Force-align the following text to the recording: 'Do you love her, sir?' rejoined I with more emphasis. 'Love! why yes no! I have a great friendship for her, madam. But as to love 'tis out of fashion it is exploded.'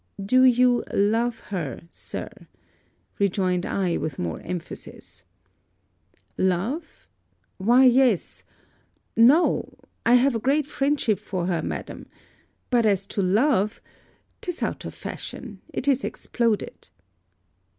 'Do 0.19 0.43
you 0.43 0.83
love 0.91 1.39
her, 1.51 1.83
sir?' 1.91 2.47
rejoined 3.19 3.67
I 3.67 3.97
with 3.97 4.17
more 4.17 4.39
emphasis. 4.39 5.23
'Love! 6.39 7.07
why 7.59 7.85
yes 7.85 8.43
no! 9.15 9.75
I 10.03 10.15
have 10.15 10.33
a 10.33 10.39
great 10.39 10.65
friendship 10.65 11.19
for 11.19 11.45
her, 11.45 11.61
madam. 11.61 12.07
But 12.71 12.87
as 12.87 13.05
to 13.13 13.21
love 13.21 13.79
'tis 14.41 14.63
out 14.63 14.85
of 14.85 14.95
fashion 14.95 15.61
it 15.71 15.87
is 15.87 16.03
exploded.' 16.03 16.89